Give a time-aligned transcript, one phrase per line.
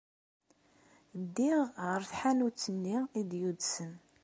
[1.21, 3.93] Ddiɣ ɣer tḥanut-nni ay d-yudsen.